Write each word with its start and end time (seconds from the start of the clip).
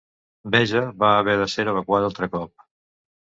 Beja 0.53 0.79
va 1.03 1.09
haver 1.17 1.35
de 1.41 1.47
ser 1.57 1.67
evacuada 1.75 2.09
altre 2.13 2.31
cop. 2.37 2.67